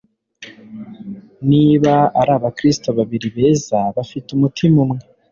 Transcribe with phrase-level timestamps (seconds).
[1.49, 5.03] Niba ari abakristo babiri beza bafite umutima umwe